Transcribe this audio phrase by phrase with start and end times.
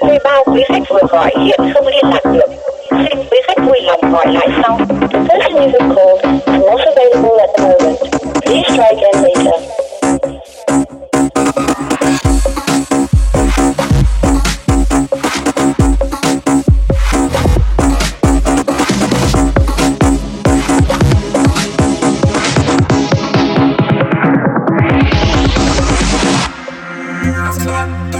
[0.00, 2.47] Thuê bao quý khách vừa gọi hiện không liên lạc được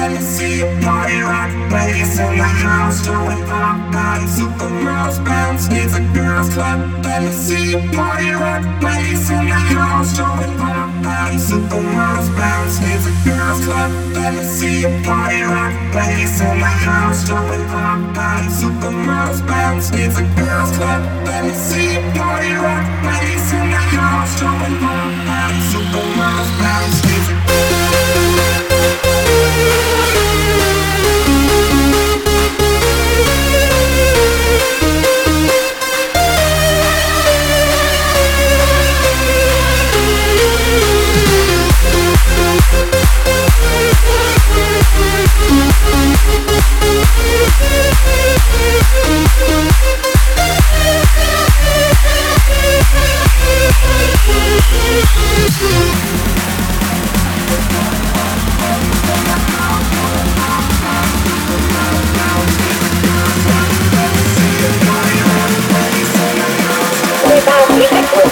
[0.08, 5.22] Let me see a party rock place in the house doing pop bodies With the
[5.28, 10.88] bounce needs girls club Wanna see a party rock Ladies in the house doing pop
[11.04, 11.76] bodies With the
[12.40, 17.20] bounce needs a girls club Let me see a party rock Ladies in the house
[17.28, 18.90] doing pop bodies With the
[19.44, 21.67] bounce needs girls club see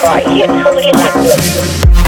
[0.09, 2.06] Right here, tell me